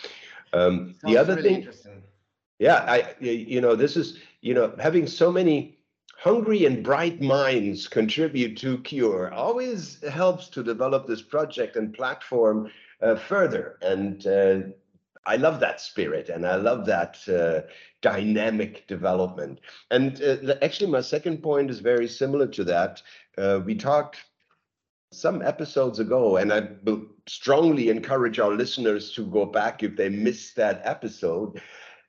Um, 0.52 0.94
the 1.04 1.16
other 1.16 1.36
really 1.36 1.66
thing, 1.66 2.02
yeah, 2.58 2.84
I, 2.88 3.14
you 3.20 3.60
know, 3.60 3.76
this 3.76 3.96
is, 3.96 4.18
you 4.40 4.54
know, 4.54 4.74
having 4.80 5.06
so 5.06 5.30
many 5.30 5.77
hungry 6.18 6.66
and 6.66 6.82
bright 6.82 7.20
minds 7.22 7.86
contribute 7.86 8.56
to 8.58 8.78
Cure 8.78 9.32
always 9.32 10.02
helps 10.02 10.48
to 10.48 10.64
develop 10.64 11.06
this 11.06 11.22
project 11.22 11.76
and 11.76 11.94
platform 11.94 12.70
uh, 13.00 13.14
further. 13.14 13.78
And 13.82 14.26
uh, 14.26 14.58
I 15.26 15.36
love 15.36 15.60
that 15.60 15.80
spirit 15.80 16.28
and 16.28 16.44
I 16.44 16.56
love 16.56 16.86
that 16.86 17.18
uh, 17.28 17.70
dynamic 18.02 18.88
development. 18.88 19.60
And 19.92 20.20
uh, 20.20 20.56
actually, 20.60 20.90
my 20.90 21.02
second 21.02 21.40
point 21.40 21.70
is 21.70 21.78
very 21.78 22.08
similar 22.08 22.48
to 22.48 22.64
that. 22.64 23.00
Uh, 23.36 23.60
we 23.64 23.76
talked 23.76 24.16
some 25.12 25.40
episodes 25.40 26.00
ago, 26.00 26.36
and 26.36 26.52
I 26.52 26.68
will 26.84 27.06
strongly 27.28 27.90
encourage 27.90 28.40
our 28.40 28.52
listeners 28.52 29.12
to 29.12 29.24
go 29.24 29.46
back 29.46 29.82
if 29.82 29.96
they 29.96 30.08
missed 30.08 30.56
that 30.56 30.82
episode 30.84 31.62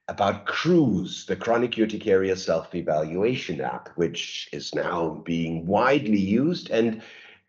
about 0.10 0.46
CRUSE, 0.46 1.26
the 1.26 1.36
Chronic 1.36 1.78
Urticaria 1.78 2.36
Self 2.36 2.74
Evaluation 2.74 3.62
app, 3.62 3.90
which 3.96 4.50
is 4.52 4.74
now 4.74 5.22
being 5.24 5.68
widely 5.68 6.20
used. 6.20 6.72
And 6.72 7.02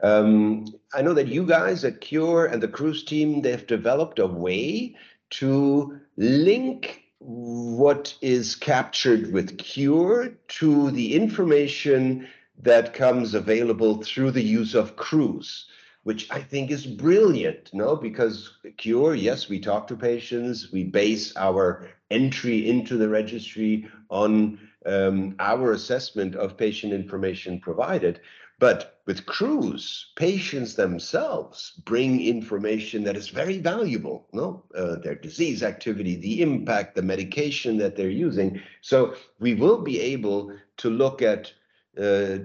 um, 0.03 0.67
I 0.95 1.03
know 1.03 1.15
that 1.15 1.29
you 1.29 1.47
guys 1.47 1.85
at 1.85 2.01
Cure 2.01 2.47
and 2.47 2.63
the 2.63 2.69
CRUSE 2.69 3.05
team, 3.05 3.41
they've 3.41 3.67
developed 3.67 4.19
a 4.19 4.27
way 4.27 4.95
to 5.31 6.01
link 6.17 7.03
what 7.19 8.15
is 8.21 8.55
captured 8.55 9.33
with 9.33 9.59
Cure 9.59 10.29
to 10.49 10.91
the 10.91 11.15
information 11.15 12.29
that 12.63 12.93
comes 12.93 13.35
available 13.35 14.03
through 14.03 14.31
the 14.33 14.43
use 14.43 14.75
of 14.75 14.97
CRUSE 14.97 15.67
which 16.03 16.31
I 16.31 16.41
think 16.41 16.71
is 16.71 16.87
brilliant, 16.87 17.71
no? 17.75 17.95
Because 17.95 18.51
Cure, 18.79 19.15
yes, 19.15 19.49
we 19.49 19.61
talk 19.61 19.87
to 19.89 19.97
patients, 19.97 20.73
we 20.73 20.85
base 20.85 21.37
our 21.37 21.89
entry 22.11 22.69
into 22.69 22.97
the 22.97 23.09
registry 23.09 23.89
on 24.09 24.59
um, 24.87 25.37
our 25.39 25.73
assessment 25.73 26.35
of 26.37 26.57
patient 26.57 26.93
information 26.93 27.61
provided. 27.61 28.21
But 28.59 29.01
with 29.07 29.25
CRUSE, 29.25 30.13
patients 30.17 30.75
themselves 30.75 31.73
bring 31.85 32.21
information 32.23 33.05
that 33.05 33.17
is 33.17 33.29
very 33.29 33.59
valuable, 33.59 34.29
no? 34.33 34.65
Uh, 34.75 34.97
their 34.97 35.15
disease 35.15 35.63
activity, 35.63 36.17
the 36.17 36.43
impact, 36.43 36.95
the 36.95 37.03
medication 37.03 37.79
that 37.79 37.97
they're 37.97 38.11
using. 38.11 38.61
So 38.83 39.15
we 39.39 39.55
will 39.55 39.81
be 39.81 39.99
able 40.01 40.53
to 40.79 40.91
look 40.91 41.23
at 41.23 41.53
uh, 41.97 42.37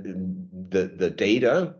the, 0.69 0.91
the 0.97 1.09
data 1.09 1.75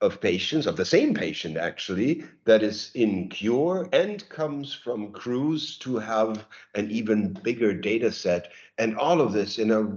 of 0.00 0.20
patients, 0.20 0.66
of 0.66 0.76
the 0.76 0.84
same 0.84 1.14
patient 1.14 1.56
actually, 1.56 2.24
that 2.44 2.62
is 2.62 2.90
in 2.94 3.28
cure 3.28 3.88
and 3.92 4.28
comes 4.28 4.74
from 4.74 5.12
CRUSE 5.12 5.78
to 5.78 5.98
have 5.98 6.46
an 6.74 6.90
even 6.90 7.32
bigger 7.42 7.72
data 7.72 8.12
set. 8.12 8.52
And 8.78 8.96
all 8.96 9.20
of 9.20 9.32
this 9.32 9.58
in 9.58 9.70
a 9.70 9.88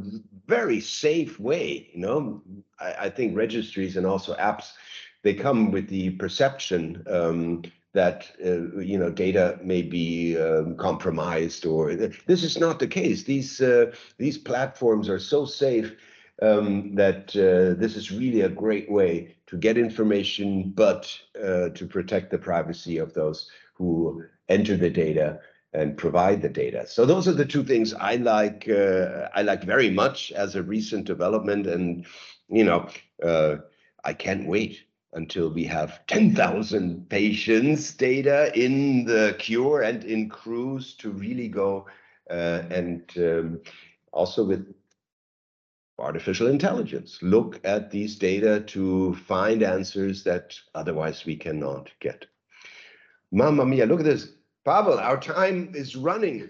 very 0.48 0.80
safe 0.80 1.40
way. 1.40 1.90
You 1.94 2.00
know, 2.00 2.42
I, 2.80 2.96
I 3.02 3.10
think 3.10 3.36
registries 3.36 3.98
and 3.98 4.06
also 4.06 4.36
apps, 4.36 4.72
they 5.24 5.34
come 5.34 5.72
with 5.72 5.90
the 5.90 6.12
perception 6.12 7.04
um, 7.10 7.64
that 7.94 8.32
uh, 8.46 8.80
you 8.80 8.98
know 8.98 9.10
data 9.10 9.60
may 9.64 9.82
be 9.82 10.38
um, 10.38 10.76
compromised 10.78 11.66
or 11.66 11.96
this 11.96 12.44
is 12.44 12.60
not 12.60 12.78
the 12.78 12.88
case 12.88 13.24
these 13.24 13.60
uh, 13.60 13.92
these 14.18 14.38
platforms 14.38 15.10
are 15.10 15.20
so 15.20 15.46
safe 15.46 15.96
um, 16.44 16.94
that 16.94 17.36
uh, 17.36 17.80
this 17.80 17.96
is 17.96 18.12
really 18.12 18.42
a 18.42 18.50
great 18.50 18.92
way 18.92 19.36
to 19.48 19.58
get 19.58 19.78
information, 19.78 20.72
but 20.76 21.18
uh, 21.42 21.70
to 21.70 21.88
protect 21.88 22.32
the 22.32 22.38
privacy 22.38 22.98
of 22.98 23.14
those 23.14 23.50
who 23.74 24.24
enter 24.50 24.76
the 24.76 24.90
data 24.90 25.40
and 25.74 25.98
provide 25.98 26.42
the 26.42 26.50
data. 26.50 26.88
So 26.88 27.06
those 27.06 27.28
are 27.28 27.34
the 27.34 27.46
two 27.46 27.64
things 27.64 27.94
I 27.94 28.16
like. 28.16 28.68
Uh, 28.70 29.30
I 29.34 29.42
like 29.44 29.64
very 29.64 29.90
much 29.90 30.32
as 30.32 30.56
a 30.56 30.64
recent 30.64 31.06
development, 31.06 31.68
and 31.68 32.06
you 32.50 32.64
know, 32.64 32.90
uh, 33.24 33.58
I 34.04 34.14
can't 34.14 34.48
wait 34.48 34.84
until 35.14 35.50
we 35.50 35.64
have 35.66 36.06
10,000 36.08 37.10
patients 37.10 37.94
data 37.94 38.52
in 38.60 39.06
the 39.06 39.36
cure 39.40 39.82
and 39.82 40.04
in 40.04 40.30
CRUSE 40.30 40.94
to 40.96 41.12
really 41.12 41.48
go 41.48 41.88
uh, 42.30 42.64
and 42.70 43.04
um, 43.18 43.62
also 44.12 44.44
with 44.44 44.74
artificial 46.00 46.48
intelligence. 46.48 47.20
Look 47.22 47.60
at 47.64 47.92
these 47.92 48.16
data 48.18 48.62
to 48.68 49.16
find 49.16 49.64
answers 49.64 50.24
that 50.24 50.58
otherwise 50.76 51.26
we 51.26 51.36
cannot 51.36 51.90
get. 52.00 52.26
Mamma 53.32 53.66
mia, 53.66 53.86
look 53.86 54.00
at 54.00 54.06
this. 54.06 54.34
Pavel, 54.66 55.00
our 55.00 55.20
time 55.20 55.72
is 55.74 55.96
running. 55.96 56.50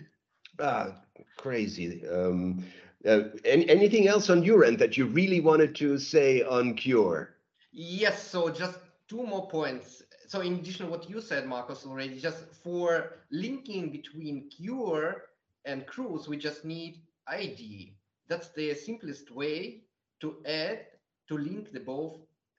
Ah, 0.60 1.02
crazy. 1.38 2.06
Um, 2.08 2.64
Uh, 3.06 3.30
any, 3.46 3.70
anything 3.70 4.08
else 4.08 4.30
on 4.30 4.44
your 4.44 4.66
end 4.66 4.80
that 4.80 4.98
you 4.98 5.06
really 5.06 5.40
wanted 5.40 5.74
to 5.76 5.98
say 5.98 6.42
on 6.42 6.74
Cure? 6.74 7.36
Yes, 7.72 8.28
so 8.28 8.50
just 8.50 8.80
two 9.08 9.24
more 9.24 9.48
points. 9.48 10.04
So 10.28 10.42
in 10.42 10.56
addition 10.56 10.88
to 10.88 10.92
what 10.92 11.10
you 11.10 11.22
said, 11.22 11.46
Marcos, 11.46 11.86
already, 11.86 12.20
just 12.20 12.44
for 12.64 13.20
linking 13.32 13.92
between 13.92 14.50
Cure 14.50 15.26
and 15.64 15.86
Cruse, 15.86 16.28
we 16.28 16.36
just 16.38 16.66
need 16.66 17.02
ID. 17.28 17.96
That's 18.28 18.50
the 18.54 18.74
simplest 18.74 19.32
way 19.32 19.84
to 20.22 20.42
add, 20.46 20.86
to 21.30 21.38
link 21.38 21.72
the 21.72 21.80
both 21.80 22.18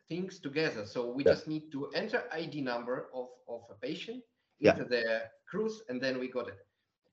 things 0.09 0.41
together. 0.41 0.87
So 0.87 1.13
we 1.13 1.25
Yeah. 1.25 1.35
just 1.35 1.49
need 1.49 1.71
to 1.73 1.89
enter 1.95 2.25
ID 2.33 2.61
number 2.63 3.09
of, 3.15 3.29
of 3.49 3.63
a 3.71 3.75
patient 3.75 4.23
Yeah. 4.61 4.73
into 4.73 4.85
the 4.85 5.23
Cruse, 5.49 5.83
and 5.89 6.01
then 6.01 6.19
we 6.19 6.29
got 6.29 6.49
it. 6.49 6.59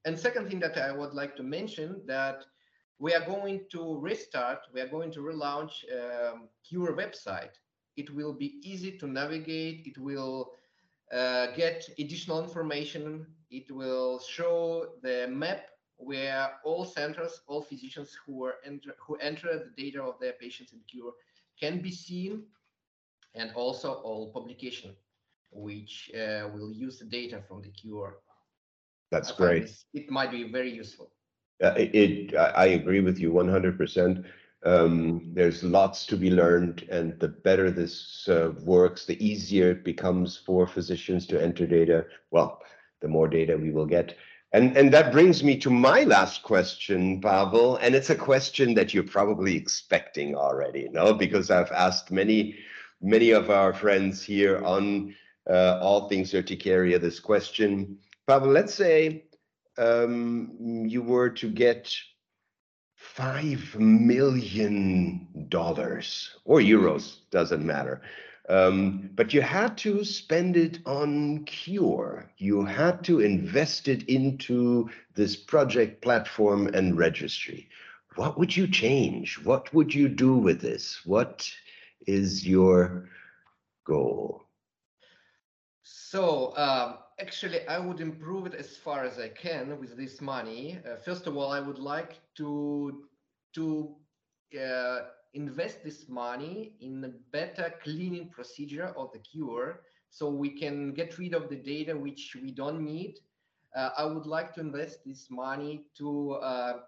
And 0.06 0.18
second 0.20 0.48
thing 0.50 0.60
that 0.60 0.78
I 0.78 0.92
would 0.92 1.14
like 1.14 1.36
to 1.38 1.44
mention 1.44 2.02
that 2.08 2.46
we 3.00 3.14
are 3.14 3.26
going 3.26 3.66
to 3.72 4.00
restart, 4.00 4.60
we 4.74 4.82
are 4.82 4.88
going 4.88 5.12
to 5.12 5.20
relaunch 5.22 5.84
um, 5.92 6.50
Cure 6.68 6.96
website. 6.96 7.56
It 7.98 8.10
will 8.14 8.34
be 8.34 8.60
easy 8.64 8.98
to 9.00 9.08
navigate. 9.08 9.86
It 9.88 9.98
will 9.98 10.52
uh, 11.12 11.48
get 11.56 11.88
additional 12.00 12.44
information. 12.44 13.26
It 13.50 13.72
will 13.72 14.20
show 14.20 14.88
the 15.02 15.28
map 15.30 15.68
where 15.98 16.52
all 16.64 16.86
centers, 16.86 17.42
all 17.48 17.62
physicians 17.62 18.18
who 18.26 18.44
are 18.46 18.56
enter, 18.66 18.96
who 19.00 19.16
enter 19.16 19.58
the 19.58 19.84
data 19.84 20.02
of 20.02 20.20
their 20.20 20.34
patients 20.34 20.74
in 20.74 20.80
Cure 20.90 21.14
can 21.60 21.82
be 21.82 21.92
seen, 21.92 22.44
and 23.34 23.52
also 23.56 23.94
all 23.94 24.32
publication, 24.32 24.96
which 25.52 26.12
uh, 26.14 26.50
will 26.54 26.72
use 26.72 27.00
the 27.00 27.06
data 27.06 27.42
from 27.48 27.62
the 27.62 27.70
Cure. 27.70 28.18
That's 29.12 29.32
I 29.32 29.36
great. 29.36 29.84
It 29.94 30.10
might 30.10 30.32
be 30.32 30.44
very 30.52 30.72
useful. 30.72 31.12
Uh, 31.64 31.74
it, 31.78 31.96
it 31.96 32.36
I 32.36 32.50
I 32.50 32.66
agree 32.68 33.00
with 33.00 33.18
you 33.20 33.32
100%. 33.32 34.26
Um, 34.66 35.32
there's 35.34 35.64
lots 35.64 36.08
to 36.08 36.18
be 36.18 36.32
learned, 36.32 36.88
and 36.90 37.20
the 37.20 37.28
better 37.28 37.70
this 37.70 38.28
uh, 38.28 38.52
works, 38.64 39.06
the 39.06 39.24
easier 39.24 39.72
it 39.72 39.84
becomes 39.84 40.38
for 40.38 40.66
physicians 40.66 41.28
to 41.28 41.42
enter 41.42 41.68
data. 41.68 42.08
Well, 42.32 42.62
the 43.02 43.08
more 43.08 43.28
data 43.28 43.56
we 43.56 43.72
will 43.72 43.86
get. 43.86 44.16
And, 44.54 44.78
and 44.78 44.94
that 44.94 45.12
brings 45.12 45.44
me 45.44 45.58
to 45.58 45.70
my 45.70 46.04
last 46.04 46.44
question, 46.44 47.20
Pavel. 47.20 47.78
And 47.78 47.94
it's 47.94 48.10
a 48.10 48.16
question 48.16 48.74
that 48.76 48.94
you're 48.94 49.04
probably 49.04 49.56
expecting 49.56 50.36
already, 50.36 50.88
no? 50.92 51.14
Because 51.14 51.52
I've 51.52 51.72
asked 51.72 52.12
many, 52.12 52.56
many 53.02 53.32
of 53.32 53.50
our 53.50 53.74
friends 53.74 54.24
here 54.24 54.64
on 54.64 55.14
uh, 55.50 55.80
All 55.82 56.08
Things 56.08 56.34
Urticaria 56.34 57.00
this 57.00 57.20
question. 57.20 57.98
Pavel, 58.28 58.52
let's 58.52 58.74
say 58.74 59.26
um, 59.78 60.86
you 60.88 61.02
were 61.02 61.30
to 61.30 61.50
get 61.50 61.94
five 62.96 63.76
million 63.78 65.28
dollars 65.50 66.38
or 66.46 66.60
euros, 66.60 67.18
doesn't 67.30 67.66
matter. 67.66 68.02
Um, 68.48 69.10
but 69.16 69.34
you 69.34 69.42
had 69.42 69.78
to 69.80 70.04
spend 70.04 70.56
it 70.56 70.80
on 70.86 71.46
Cure. 71.46 72.30
You 72.38 72.64
had 72.64 73.04
to 73.06 73.20
invest 73.20 73.88
it 73.88 74.04
into 74.08 74.90
this 75.16 75.36
project 75.36 76.02
platform 76.02 76.68
and 76.68 76.98
registry. 76.98 77.70
What 78.16 78.38
would 78.38 78.56
you 78.56 78.68
change? 78.68 79.40
What 79.44 79.74
would 79.74 79.94
you 79.94 80.08
do 80.08 80.38
with 80.38 80.62
this? 80.62 81.02
What 81.06 81.50
is 82.06 82.48
your 82.48 83.10
goal? 83.86 84.44
So 85.84 86.56
um, 86.56 86.98
actually, 87.20 87.68
I 87.68 87.80
would 87.80 88.00
improve 88.00 88.46
it 88.46 88.54
as 88.54 88.78
far 88.78 89.04
as 89.04 89.20
I 89.20 89.30
can 89.30 89.80
with 89.80 89.98
this 89.98 90.22
money. 90.22 90.80
Uh, 90.86 90.96
first 90.98 91.28
of 91.28 91.36
all, 91.36 91.52
I 91.52 91.60
would 91.60 91.80
like 91.80 92.20
to 92.36 93.06
to 93.54 93.96
uh, 94.60 95.00
invest 95.36 95.84
this 95.84 96.08
money 96.10 96.74
in 96.82 97.04
a 97.04 97.10
better 97.32 97.74
cleaning 97.84 98.30
procedure 98.30 98.94
of 98.98 99.12
the 99.12 99.20
cure, 99.20 99.82
so 100.10 100.30
we 100.30 100.50
can 100.50 100.94
get 100.94 101.18
rid 101.18 101.34
of 101.34 101.50
the 101.50 101.56
data 101.56 101.96
which 101.96 102.36
we 102.42 102.52
don't 102.52 102.82
need. 102.82 103.20
Uh, 103.76 103.90
I 103.98 104.06
would 104.06 104.26
like 104.26 104.54
to 104.56 104.62
invest 104.62 105.00
this 105.06 105.28
money 105.30 105.86
to 105.98 106.32
uh, 106.34 106.80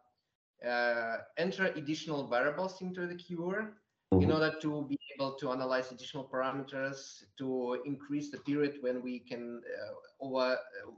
uh, 0.65 1.17
enter 1.37 1.65
additional 1.65 2.27
variables 2.27 2.81
into 2.81 3.05
the 3.05 3.15
cure 3.15 3.73
in 4.13 4.31
order 4.31 4.53
to 4.61 4.85
be 4.87 4.97
able 5.15 5.33
to 5.33 5.51
analyze 5.51 5.91
additional 5.91 6.23
parameters 6.23 7.23
to 7.37 7.81
increase 7.85 8.31
the 8.31 8.37
period 8.37 8.77
when 8.81 9.03
we 9.03 9.19
can 9.19 9.61
uh, 9.61 10.25
over 10.25 10.53
uh, 10.53 10.91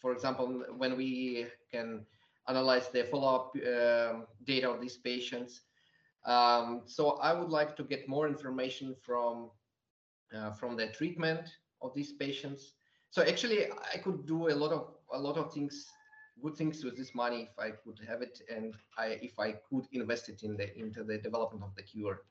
for 0.00 0.12
example 0.12 0.64
when 0.78 0.96
we 0.96 1.46
can 1.70 2.06
analyze 2.48 2.88
the 2.88 3.04
follow-up 3.04 3.54
um 3.56 4.26
data 4.44 4.70
of 4.70 4.80
these 4.80 4.96
patients 4.96 5.60
um, 6.26 6.82
so 6.86 7.18
i 7.22 7.32
would 7.32 7.50
like 7.50 7.76
to 7.76 7.84
get 7.84 8.08
more 8.08 8.28
information 8.28 8.94
from 9.02 9.50
uh, 10.34 10.50
from 10.52 10.76
the 10.76 10.88
treatment 10.88 11.48
of 11.82 11.94
these 11.94 12.12
patients. 12.12 12.74
So 13.10 13.22
actually 13.22 13.66
i 13.94 13.98
could 13.98 14.26
do 14.26 14.48
a 14.48 14.56
lot 14.62 14.72
of 14.72 14.94
a 15.12 15.18
lot 15.18 15.36
of 15.36 15.52
things 15.52 15.86
good 16.42 16.56
things 16.56 16.84
with 16.84 16.96
this 16.96 17.14
money 17.14 17.48
if 17.50 17.58
i 17.58 17.70
could 17.70 17.98
have 18.06 18.20
it 18.20 18.38
and 18.54 18.74
i 18.98 19.06
if 19.22 19.38
i 19.38 19.52
could 19.52 19.86
invest 19.92 20.28
it 20.28 20.42
in 20.42 20.56
the 20.56 20.76
into 20.78 21.02
the 21.02 21.18
development 21.18 21.64
of 21.64 21.74
the 21.76 21.82
cure. 21.82 22.22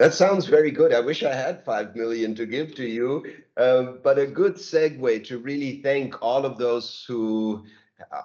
That 0.00 0.12
sounds 0.12 0.46
very 0.46 0.72
good. 0.72 0.92
I 0.92 1.00
wish 1.00 1.22
I 1.22 1.32
had 1.32 1.64
five 1.64 1.94
million 1.94 2.34
to 2.34 2.46
give 2.46 2.74
to 2.74 2.84
you, 2.84 3.24
um, 3.56 4.00
but 4.02 4.18
a 4.18 4.26
good 4.26 4.56
segue 4.56 5.24
to 5.28 5.38
really 5.38 5.80
thank 5.82 6.20
all 6.20 6.44
of 6.44 6.58
those 6.58 7.04
who 7.06 7.64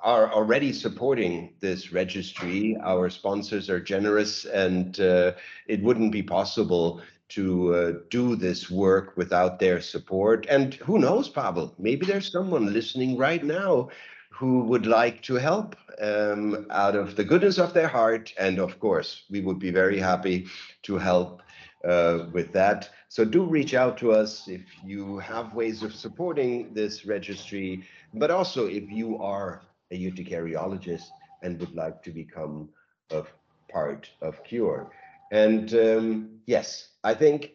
are 0.03 0.31
already 0.31 0.73
supporting 0.73 1.53
this 1.59 1.91
registry. 1.91 2.77
Our 2.83 3.09
sponsors 3.09 3.69
are 3.69 3.79
generous, 3.79 4.45
and 4.45 4.99
uh, 4.99 5.33
it 5.67 5.81
wouldn't 5.81 6.11
be 6.11 6.23
possible 6.23 7.01
to 7.29 7.75
uh, 7.75 7.93
do 8.09 8.35
this 8.35 8.71
work 8.71 9.15
without 9.15 9.59
their 9.59 9.81
support. 9.81 10.47
And 10.49 10.73
who 10.75 10.97
knows, 10.97 11.29
Pavel? 11.29 11.75
Maybe 11.77 12.05
there's 12.05 12.31
someone 12.31 12.73
listening 12.73 13.17
right 13.17 13.43
now 13.43 13.89
who 14.29 14.61
would 14.61 14.87
like 14.87 15.21
to 15.23 15.35
help 15.35 15.75
um, 16.01 16.65
out 16.71 16.95
of 16.95 17.15
the 17.15 17.23
goodness 17.23 17.57
of 17.57 17.73
their 17.73 17.87
heart. 17.87 18.33
And 18.39 18.57
of 18.57 18.79
course, 18.79 19.23
we 19.29 19.41
would 19.41 19.59
be 19.59 19.69
very 19.69 19.99
happy 19.99 20.47
to 20.83 20.97
help 20.97 21.41
uh, 21.85 22.25
with 22.31 22.51
that. 22.53 22.89
So 23.09 23.25
do 23.25 23.43
reach 23.43 23.73
out 23.73 23.97
to 23.99 24.11
us 24.11 24.47
if 24.47 24.61
you 24.83 25.17
have 25.19 25.53
ways 25.53 25.83
of 25.83 25.93
supporting 25.93 26.73
this 26.73 27.05
registry, 27.05 27.83
but 28.13 28.31
also 28.31 28.67
if 28.67 28.89
you 28.91 29.17
are 29.17 29.61
a 29.91 29.97
urticariologist 30.11 31.07
and 31.41 31.59
would 31.59 31.75
like 31.75 32.03
to 32.03 32.11
become 32.11 32.69
a 33.11 33.23
part 33.71 34.09
of 34.21 34.43
Cure. 34.43 34.91
And 35.31 35.73
um, 35.73 36.39
yes, 36.45 36.89
I 37.03 37.13
think 37.13 37.51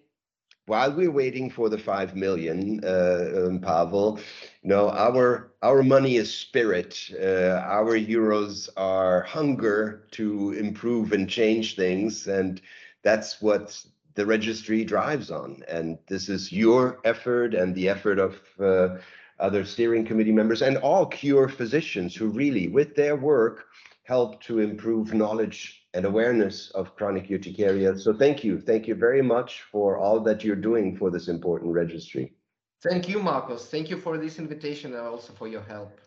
while 0.66 0.92
we're 0.92 1.10
waiting 1.10 1.50
for 1.50 1.68
the 1.68 1.78
five 1.78 2.14
million, 2.16 2.82
uh, 2.84 3.46
um, 3.46 3.60
Pavel, 3.60 4.18
you 4.62 4.70
know, 4.70 4.90
our 4.90 5.52
our 5.62 5.82
money 5.82 6.16
is 6.16 6.32
spirit. 6.32 7.10
Uh, 7.20 7.60
our 7.64 7.96
euros 7.98 8.68
are 8.76 9.22
hunger 9.22 10.06
to 10.12 10.52
improve 10.52 11.12
and 11.12 11.28
change 11.28 11.76
things, 11.76 12.26
and 12.26 12.60
that's 13.02 13.42
what 13.42 13.84
the 14.14 14.26
registry 14.26 14.84
drives 14.84 15.30
on. 15.30 15.62
And 15.68 15.98
this 16.06 16.28
is 16.28 16.52
your 16.52 17.00
effort 17.04 17.54
and 17.54 17.74
the 17.74 17.88
effort 17.88 18.18
of 18.18 18.40
uh, 18.60 18.98
other 19.38 19.64
steering 19.64 20.04
committee 20.04 20.32
members 20.32 20.62
and 20.62 20.76
all 20.78 21.06
cure 21.06 21.48
physicians 21.48 22.14
who 22.14 22.28
really, 22.28 22.68
with 22.68 22.94
their 22.94 23.16
work, 23.16 23.66
help 24.04 24.42
to 24.42 24.60
improve 24.60 25.14
knowledge 25.14 25.86
and 25.94 26.04
awareness 26.04 26.70
of 26.70 26.94
chronic 26.96 27.30
urticaria. 27.30 27.96
So 27.98 28.12
thank 28.12 28.44
you. 28.44 28.60
Thank 28.60 28.86
you 28.86 28.94
very 28.94 29.22
much 29.22 29.62
for 29.72 29.98
all 29.98 30.20
that 30.20 30.44
you're 30.44 30.56
doing 30.56 30.96
for 30.96 31.10
this 31.10 31.28
important 31.28 31.72
registry. 31.72 32.34
Thank 32.82 33.08
you, 33.08 33.18
Marcos. 33.18 33.66
Thank 33.66 33.88
you 33.88 33.96
for 33.96 34.18
this 34.18 34.38
invitation 34.38 34.92
and 34.94 35.06
also 35.06 35.32
for 35.32 35.48
your 35.48 35.62
help. 35.62 36.00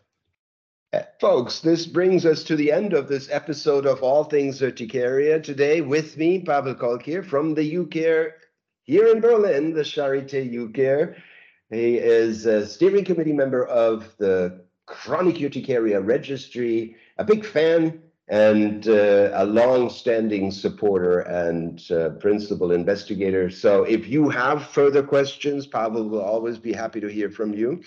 Uh, 0.90 1.02
Folks, 1.20 1.60
this 1.60 1.84
brings 1.84 2.24
us 2.24 2.42
to 2.44 2.56
the 2.56 2.72
end 2.72 2.94
of 2.94 3.08
this 3.08 3.28
episode 3.30 3.84
of 3.84 4.02
All 4.02 4.24
Things 4.24 4.62
Urticaria. 4.62 5.38
Today, 5.38 5.82
with 5.82 6.16
me, 6.16 6.40
Pavel 6.40 6.74
Kolkhir 6.74 7.22
from 7.26 7.52
the 7.52 7.74
UCARE 7.74 8.30
here 8.84 9.08
in 9.08 9.20
Berlin, 9.20 9.74
the 9.74 9.82
Charité 9.82 10.50
UCARE. 10.50 11.16
He 11.68 11.98
is 11.98 12.46
a 12.46 12.66
steering 12.66 13.04
committee 13.04 13.34
member 13.34 13.66
of 13.66 14.16
the 14.16 14.64
Chronic 14.86 15.36
Urticaria 15.36 16.00
Registry, 16.00 16.96
a 17.18 17.24
big 17.24 17.44
fan 17.44 18.00
and 18.28 18.88
uh, 18.88 19.30
a 19.34 19.44
long-standing 19.44 20.50
supporter 20.50 21.20
and 21.20 21.82
uh, 21.90 22.10
principal 22.18 22.72
investigator. 22.72 23.50
So 23.50 23.84
if 23.84 24.08
you 24.08 24.30
have 24.30 24.68
further 24.68 25.02
questions, 25.02 25.66
Pavel 25.66 26.08
will 26.08 26.22
always 26.22 26.56
be 26.56 26.72
happy 26.72 27.00
to 27.00 27.08
hear 27.08 27.30
from 27.30 27.52
you. 27.52 27.82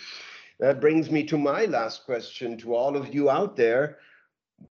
That 0.62 0.80
brings 0.80 1.10
me 1.10 1.24
to 1.24 1.40
my 1.40 1.66
last 1.66 2.06
question 2.06 2.56
to 2.60 2.76
all 2.76 2.96
of 2.96 3.16
you 3.16 3.32
out 3.32 3.56
there. 3.56 3.98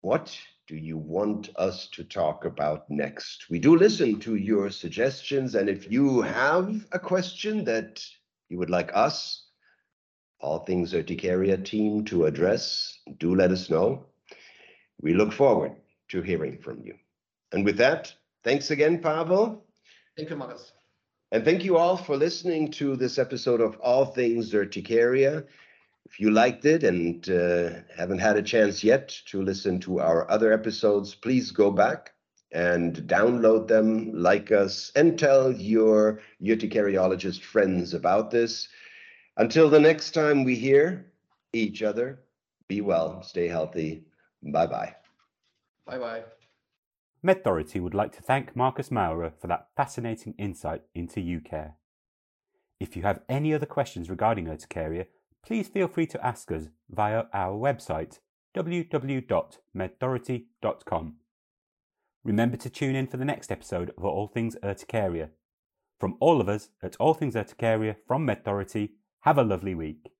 What 0.03 0.38
do 0.66 0.77
you 0.77 0.98
want 0.98 1.48
us 1.57 1.88
to 1.92 2.05
talk 2.05 2.44
about 2.44 2.90
next? 2.90 3.46
We 3.48 3.59
do 3.59 3.74
listen 3.74 4.20
to 4.20 4.35
your 4.35 4.68
suggestions, 4.68 5.55
and 5.55 5.66
if 5.66 5.90
you 5.90 6.20
have 6.20 6.87
a 6.92 6.98
question 6.98 7.64
that 7.64 8.05
you 8.51 8.59
would 8.59 8.68
like 8.68 8.90
us, 8.92 9.46
All 10.40 10.59
Things 10.59 10.92
Urticaria 10.92 11.57
team, 11.57 12.05
to 12.05 12.27
address, 12.27 12.98
do 13.18 13.35
let 13.35 13.51
us 13.51 13.70
know. 13.70 14.05
We 15.01 15.14
look 15.14 15.33
forward 15.33 15.72
to 16.09 16.20
hearing 16.20 16.59
from 16.59 16.83
you. 16.85 16.96
And 17.53 17.64
with 17.64 17.79
that, 17.79 18.12
thanks 18.44 18.70
again, 18.70 19.01
Pavel. 19.01 19.64
Thank 20.18 20.29
you, 20.29 20.37
Marcus. 20.37 20.70
And 21.33 21.46
thank 21.46 21.64
you 21.64 21.79
all 21.79 21.96
for 21.96 22.18
listening 22.18 22.72
to 22.72 22.94
this 22.94 23.18
episode 23.18 23.62
of 23.62 23.79
All 23.81 24.05
Things 24.05 24.53
Urticaria. 24.53 25.44
If 26.09 26.18
you 26.18 26.31
liked 26.31 26.64
it 26.64 26.85
and 26.85 27.29
uh, 27.29 27.81
haven't 27.97 28.21
had 28.21 28.37
a 28.37 28.42
chance 28.42 28.83
yet 28.83 29.09
to 29.27 29.42
listen 29.42 29.79
to 29.81 30.01
our 30.01 30.29
other 30.31 30.53
episodes, 30.53 31.14
please 31.14 31.51
go 31.51 31.71
back 31.71 32.12
and 32.51 32.97
download 33.07 33.68
them, 33.68 34.12
like 34.14 34.51
us, 34.51 34.90
and 34.97 35.18
tell 35.18 35.53
your 35.53 36.21
urticariologist 36.42 37.42
friends 37.42 37.92
about 37.92 38.31
this. 38.31 38.68
Until 39.37 39.68
the 39.68 39.79
next 39.79 40.12
time 40.12 40.44
we 40.44 40.55
hear 40.57 41.12
each 41.53 41.83
other, 41.83 42.21
be 42.68 42.81
well, 42.81 43.23
stay 43.23 43.47
healthy. 43.47 44.05
Bye 44.42 44.66
bye. 44.66 44.94
Bye 45.85 45.99
bye. 45.99 46.23
MedThority 47.25 47.83
would 47.83 47.94
like 47.94 48.12
to 48.12 48.23
thank 48.23 48.57
Marcus 48.57 48.90
Maurer 48.90 49.33
for 49.38 49.47
that 49.49 49.68
fascinating 49.77 50.35
insight 50.38 50.83
into 50.94 51.21
UCare. 51.21 51.73
If 52.81 52.97
you 52.97 53.03
have 53.03 53.21
any 53.29 53.53
other 53.53 53.66
questions 53.66 54.09
regarding 54.09 54.49
urticaria, 54.49 55.07
please 55.44 55.68
feel 55.68 55.88
free 55.88 56.07
to 56.07 56.27
ask 56.27 56.51
us 56.53 56.68
via 56.90 57.24
our 57.33 57.57
website 57.57 58.18
www.medthority.com. 58.57 61.14
Remember 62.24 62.57
to 62.57 62.68
tune 62.68 62.96
in 62.96 63.07
for 63.07 63.16
the 63.16 63.24
next 63.24 63.53
episode 63.53 63.92
of 63.96 64.05
All 64.05 64.27
Things 64.27 64.57
Urticaria. 64.62 65.31
From 65.98 66.16
all 66.20 66.40
of 66.40 66.48
us 66.48 66.70
at 66.83 66.96
All 66.96 67.14
Things 67.14 67.35
Urticaria 67.35 67.96
from 68.07 68.27
MedThority, 68.27 68.90
have 69.20 69.38
a 69.38 69.42
lovely 69.42 69.74
week. 69.74 70.11